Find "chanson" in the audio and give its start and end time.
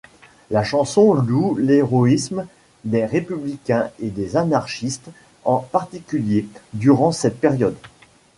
0.63-1.13